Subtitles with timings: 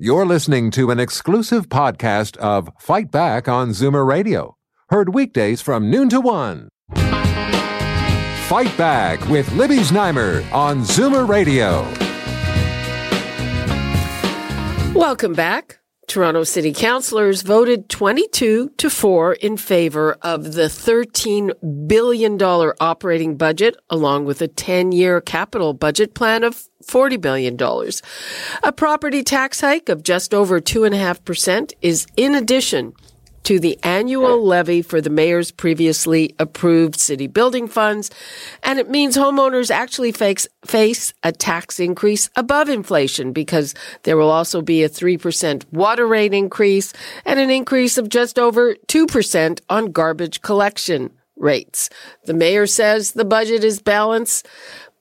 [0.00, 4.56] You're listening to an exclusive podcast of Fight Back on Zoomer Radio,
[4.90, 6.68] heard weekdays from noon to one.
[8.46, 11.82] Fight Back with Libby Znaimer on Zoomer Radio.
[14.96, 15.80] Welcome back.
[16.08, 23.76] Toronto City Councillors voted 22 to 4 in favor of the $13 billion operating budget,
[23.90, 27.58] along with a 10 year capital budget plan of $40 billion.
[28.62, 32.94] A property tax hike of just over 2.5% is in addition
[33.48, 38.10] to the annual levy for the mayor's previously approved city building funds.
[38.62, 44.28] And it means homeowners actually face, face a tax increase above inflation because there will
[44.28, 46.92] also be a 3% water rate increase
[47.24, 51.88] and an increase of just over 2% on garbage collection rates.
[52.26, 54.46] The mayor says the budget is balanced.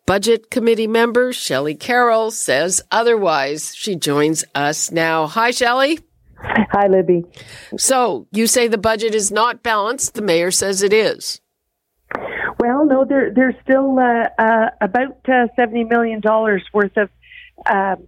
[0.05, 3.75] Budget committee member Shelley Carroll says otherwise.
[3.75, 5.27] She joins us now.
[5.27, 5.99] Hi, Shelley.
[6.41, 7.23] Hi, Libby.
[7.77, 10.13] So you say the budget is not balanced.
[10.13, 11.41] The mayor says it is.
[12.59, 17.09] Well, no, there, there's still uh, uh, about uh, seventy million dollars worth of
[17.69, 18.07] um,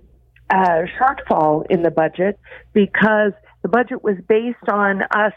[0.50, 2.40] uh, shortfall in the budget
[2.74, 5.34] because the budget was based on us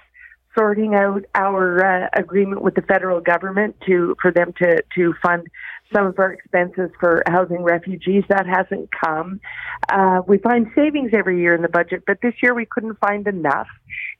[0.56, 5.47] sorting out our uh, agreement with the federal government to for them to to fund
[5.93, 8.25] some of our expenses for housing refugees.
[8.29, 9.41] That hasn't come.
[9.89, 13.27] Uh, we find savings every year in the budget, but this year we couldn't find
[13.27, 13.69] enough.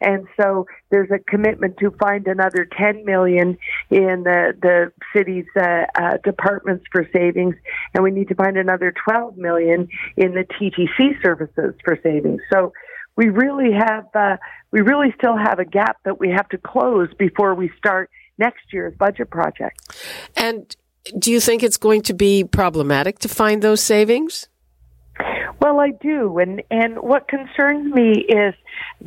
[0.01, 3.59] And so there's a commitment to find another 10 million
[3.91, 7.55] in the, the city's uh, uh, departments for savings,
[7.95, 12.41] and we need to find another 12 million in the TTC services for savings.
[12.53, 12.73] So
[13.17, 14.37] we really have, uh,
[14.71, 18.73] we really still have a gap that we have to close before we start next
[18.73, 19.79] year's budget project.
[20.37, 20.75] And
[21.19, 24.49] do you think it's going to be problematic to find those savings?
[25.61, 28.55] Well, I do, and and what concerns me is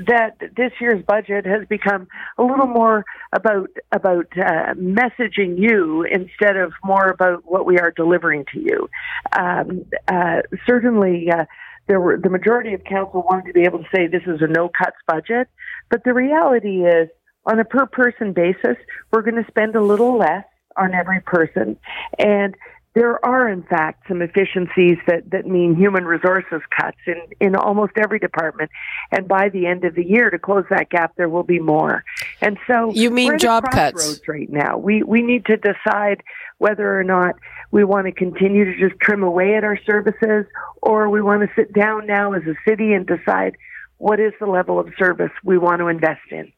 [0.08, 2.08] that this year's budget has become
[2.38, 7.92] a little more about about uh, messaging you instead of more about what we are
[7.92, 8.90] delivering to you.
[9.38, 11.44] Um, uh, certainly, uh,
[11.88, 14.48] there were the majority of council wanted to be able to say this is a
[14.48, 15.50] no cuts budget,
[15.90, 17.10] but the reality is,
[17.46, 18.78] on a per person basis,
[19.12, 20.46] we're going to spend a little less
[20.78, 21.78] on every person.
[22.20, 22.56] And
[22.96, 27.92] there are, in fact, some efficiencies that, that mean human resources cuts in, in almost
[27.98, 28.72] every department.
[29.12, 32.06] And by the end of the year, to close that gap, there will be more.
[32.42, 34.78] And so you mean job cuts right now.
[34.78, 36.24] We we need to decide
[36.58, 37.36] whether or not
[37.72, 40.46] we want to continue to just trim away at our services,
[40.82, 43.58] or we want to sit down now as a city and decide
[43.98, 46.52] what is the level of service we want to invest in.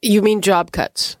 [0.00, 1.18] You mean job cuts?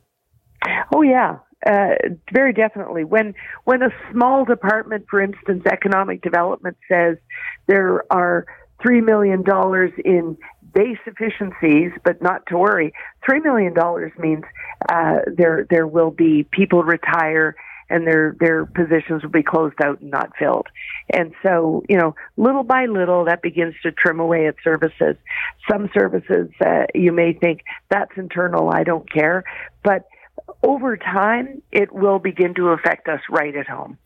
[0.94, 1.94] Oh yeah, uh,
[2.32, 3.04] very definitely.
[3.04, 7.16] When when a small department, for instance, economic development says
[7.66, 8.46] there are
[8.82, 10.36] three million dollars in
[10.74, 12.92] base efficiencies, but not to worry.
[13.24, 14.44] Three million dollars means
[14.88, 17.56] uh, there there will be people retire
[17.90, 20.66] and their their positions will be closed out and not filled.
[21.12, 25.16] And so, you know, little by little, that begins to trim away at services.
[25.70, 27.60] Some services uh, you may think
[27.90, 29.44] that's internal, I don't care,
[29.82, 30.06] but
[30.62, 33.98] over time, it will begin to affect us right at home.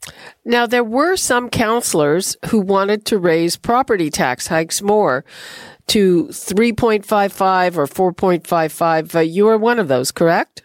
[0.45, 5.25] Now, there were some councillors who wanted to raise property tax hikes more
[5.89, 9.15] to 3.55 or 4.55.
[9.15, 10.63] Uh, you are one of those, correct?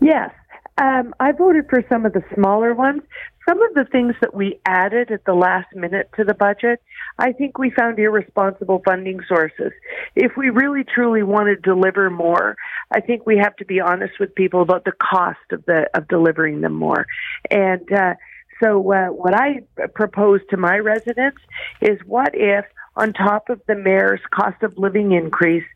[0.00, 0.30] Yes.
[0.78, 3.02] Um, I voted for some of the smaller ones.
[3.48, 6.82] Some of the things that we added at the last minute to the budget,
[7.18, 9.72] I think we found irresponsible funding sources.
[10.16, 12.56] If we really truly want to deliver more,
[12.90, 16.08] I think we have to be honest with people about the cost of the of
[16.08, 17.06] delivering them more.
[17.50, 18.14] And uh,
[18.62, 19.62] so, uh, what I
[19.94, 21.38] propose to my residents
[21.80, 22.64] is, what if
[22.96, 25.66] on top of the mayor's cost of living increase,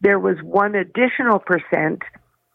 [0.00, 2.02] there was one additional percent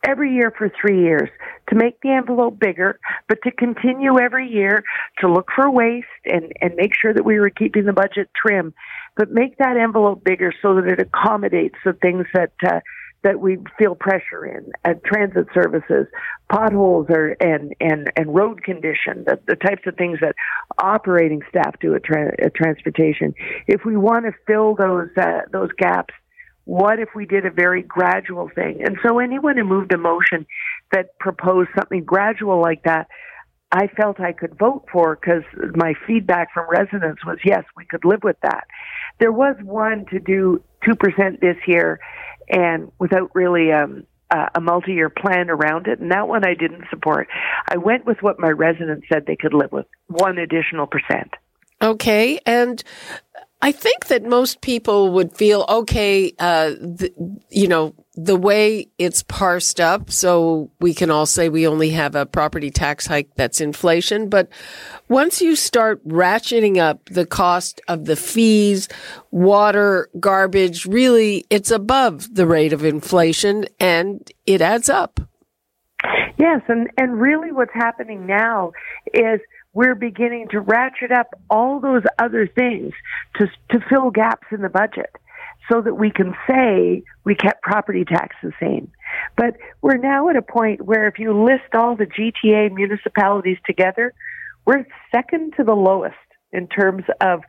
[0.08, 1.30] every year for three years
[1.70, 4.84] to make the envelope bigger, but to continue every year
[5.20, 8.74] to look for waste and, and make sure that we were keeping the budget trim,
[9.18, 12.80] but make that envelope bigger so that it accommodates the things that, uh,
[13.24, 16.06] that we feel pressure in at transit services,
[16.48, 20.36] potholes or and and and road condition, the, the types of things that
[20.78, 23.34] operating staff do at, tra- at transportation.
[23.66, 26.14] If we want to fill those uh, those gaps,
[26.66, 28.82] what if we did a very gradual thing?
[28.84, 30.46] And so anyone who moved a motion
[30.92, 33.08] that proposed something gradual like that,
[33.72, 35.44] I felt I could vote for because
[35.76, 38.66] my feedback from residents was yes, we could live with that.
[39.20, 42.00] There was one to do 2% this year
[42.50, 46.86] and without really um, uh, a multi-year plan around it, and that one I didn't
[46.90, 47.28] support.
[47.68, 51.34] I went with what my residents said they could live with, one additional percent.
[51.82, 52.84] Okay, and
[53.66, 57.12] I think that most people would feel okay, uh, the,
[57.50, 60.12] you know, the way it's parsed up.
[60.12, 64.30] So we can all say we only have a property tax hike that's inflation.
[64.30, 64.50] But
[65.10, 68.88] once you start ratcheting up the cost of the fees,
[69.32, 75.20] water, garbage, really it's above the rate of inflation and it adds up.
[76.38, 76.62] Yes.
[76.68, 78.74] And, and really what's happening now
[79.12, 79.40] is
[79.76, 82.94] we're beginning to ratchet up all those other things
[83.36, 85.14] to, to fill gaps in the budget
[85.70, 88.90] so that we can say we kept property tax the same.
[89.36, 94.14] But we're now at a point where if you list all the GTA municipalities together,
[94.66, 96.16] we're second to the lowest
[96.54, 97.42] in terms of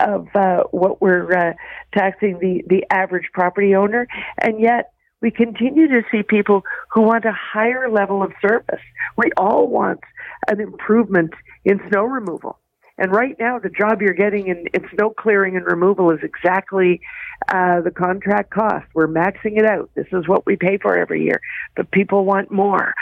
[0.00, 1.52] of uh, what we're uh,
[1.94, 4.08] taxing the the average property owner,
[4.40, 4.93] and yet
[5.24, 8.82] we continue to see people who want a higher level of service.
[9.16, 10.00] We all want
[10.48, 11.32] an improvement
[11.64, 12.58] in snow removal.
[12.98, 17.00] And right now, the job you're getting in, in snow clearing and removal is exactly
[17.48, 18.84] uh, the contract cost.
[18.92, 19.88] We're maxing it out.
[19.94, 21.40] This is what we pay for every year,
[21.74, 22.92] but people want more.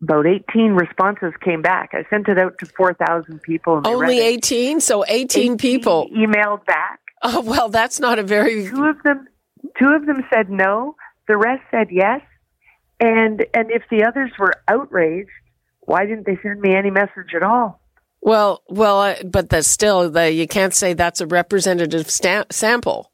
[0.00, 1.90] about 18 responses came back.
[1.92, 3.80] I sent it out to 4,000 people.
[3.84, 4.78] Only 18?
[4.78, 7.00] So 18, 18 people emailed back.
[7.24, 8.68] Oh, well, that's not a very.
[8.68, 9.28] Two of them,
[9.78, 10.96] two of them said no.
[11.28, 12.20] The rest said yes.
[13.00, 15.30] And and if the others were outraged,
[15.80, 17.80] why didn't they send me any message at all?
[18.20, 23.10] Well, well, but that's still the, you can't say that's a representative sta- sample.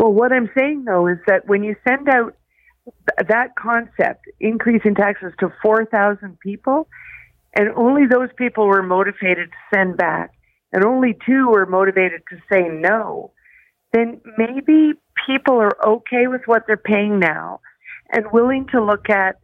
[0.00, 2.34] Well, what I'm saying though is that when you send out
[3.16, 6.88] that concept, increasing taxes to 4,000 people,
[7.56, 10.32] and only those people were motivated to send back,
[10.72, 13.30] and only two were motivated to say no,
[13.92, 14.94] then maybe
[15.26, 17.60] people are okay with what they're paying now
[18.10, 19.36] and willing to look at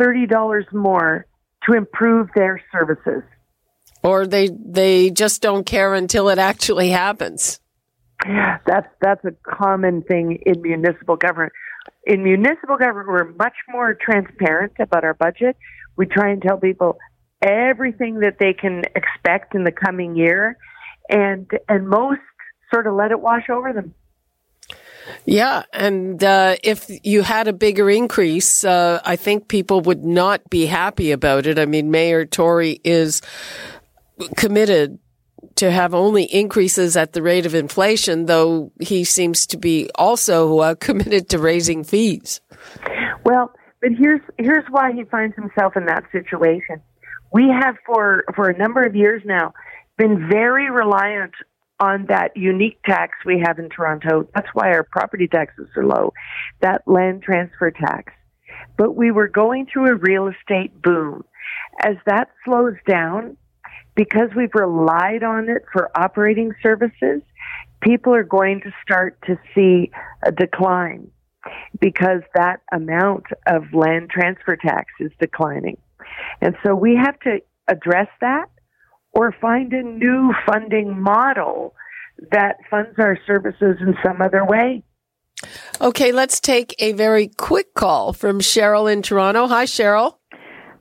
[0.00, 1.26] $30 more
[1.66, 3.22] to improve their services.
[4.02, 7.60] Or they they just don't care until it actually happens.
[8.24, 11.52] Yeah, that's that's a common thing in municipal government.
[12.04, 15.56] In municipal government, we're much more transparent about our budget.
[15.96, 16.98] We try and tell people
[17.42, 20.56] everything that they can expect in the coming year,
[21.08, 22.20] and and most
[22.72, 23.94] sort of let it wash over them.
[25.24, 30.48] Yeah, and uh, if you had a bigger increase, uh, I think people would not
[30.50, 31.58] be happy about it.
[31.58, 33.22] I mean, Mayor Tory is
[34.36, 34.98] committed
[35.56, 40.58] to have only increases at the rate of inflation, though he seems to be also
[40.58, 42.40] uh, committed to raising fees.
[43.24, 46.80] Well, but here's here's why he finds himself in that situation.
[47.32, 49.52] We have for for a number of years now
[49.96, 51.32] been very reliant
[51.80, 54.28] on that unique tax we have in Toronto.
[54.34, 56.12] That's why our property taxes are low,
[56.60, 58.12] that land transfer tax.
[58.76, 61.24] But we were going through a real estate boom.
[61.80, 63.36] As that slows down,
[63.94, 67.22] because we've relied on it for operating services,
[67.80, 69.90] people are going to start to see
[70.24, 71.10] a decline
[71.80, 75.76] because that amount of land transfer tax is declining.
[76.40, 78.48] And so we have to address that
[79.18, 81.74] or find a new funding model
[82.30, 84.84] that funds our services in some other way.
[85.80, 89.48] Okay, let's take a very quick call from Cheryl in Toronto.
[89.48, 90.18] Hi, Cheryl.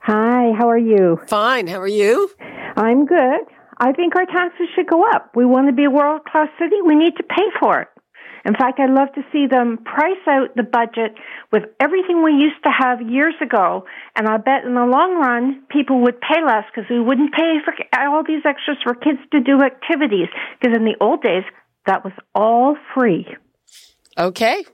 [0.01, 1.19] Hi, how are you?
[1.27, 1.65] Fine.
[1.65, 2.29] How are you?
[2.75, 3.41] I'm good.
[3.79, 5.31] I think our taxes should go up.
[5.35, 6.75] We want to be a world class city.
[6.85, 7.87] We need to pay for it.
[8.47, 11.19] In fact, I'd love to see them price out the budget
[11.51, 13.83] with everything we used to have years ago.
[14.15, 17.59] And I bet in the long run, people would pay less because we wouldn't pay
[17.65, 17.73] for
[18.07, 20.29] all these extras for kids to do activities.
[20.61, 21.43] Because in the old days,
[21.87, 23.27] that was all free.
[24.17, 24.65] Okay.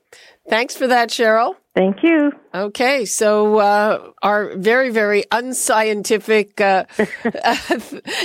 [0.49, 1.55] Thanks for that, Cheryl.
[1.75, 2.31] Thank you.
[2.53, 6.83] Okay, so uh, our very, very unscientific uh,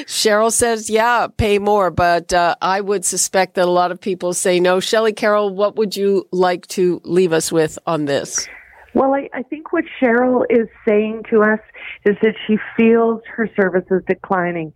[0.05, 4.35] Cheryl says, yeah, pay more, but uh, I would suspect that a lot of people
[4.35, 4.81] say no.
[4.81, 8.47] Shelley Carroll, what would you like to leave us with on this?
[8.93, 11.61] Well, I, I think what Cheryl is saying to us
[12.05, 14.75] is that she feels her services declining.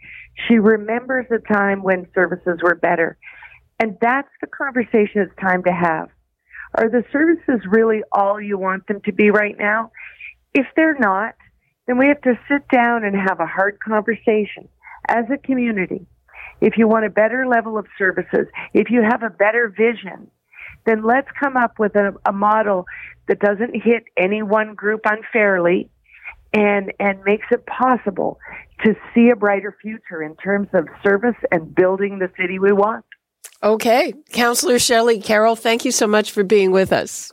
[0.48, 3.18] She remembers a time when services were better.
[3.80, 6.08] And that's the conversation it's time to have.
[6.74, 9.92] Are the services really all you want them to be right now?
[10.54, 11.34] If they're not,
[11.86, 14.68] then we have to sit down and have a hard conversation
[15.08, 16.06] as a community.
[16.60, 20.30] If you want a better level of services, if you have a better vision,
[20.86, 22.86] then let's come up with a, a model
[23.28, 25.90] that doesn't hit any one group unfairly
[26.52, 28.38] and, and makes it possible
[28.84, 33.04] to see a brighter future in terms of service and building the city we want.
[33.62, 34.14] Okay.
[34.32, 37.30] Councillor Shelley Carroll, thank you so much for being with us.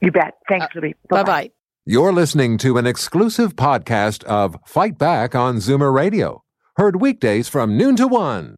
[0.00, 0.34] You bet.
[0.48, 0.94] Thanks, Libby.
[1.10, 1.50] Uh, bye bye.
[1.84, 6.42] You're listening to an exclusive podcast of Fight Back on Zoomer Radio,
[6.76, 8.54] heard weekdays from noon to one.